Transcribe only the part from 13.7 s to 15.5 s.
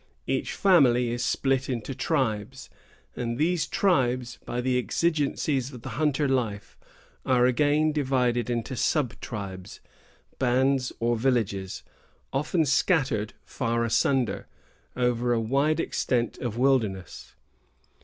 asunder, over a